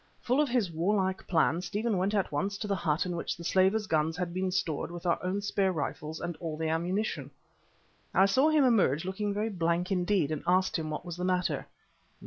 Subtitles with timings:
[0.23, 3.43] Full of his warlike plan, Stephen went at once to the hut in which the
[3.43, 7.29] slavers' guns had been stored with our own spare rifles and all the ammunition.
[8.11, 11.67] I saw him emerge looking very blank indeed and asked him what was the matter.